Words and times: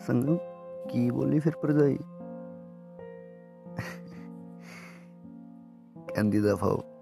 संगम 0.00 0.36
की 0.90 1.10
बोली 1.10 1.40
फिर 1.40 1.52
पर 1.52 1.72
जाई। 1.72 1.94
कहती 6.10 6.40
दफ़ा 6.40 6.99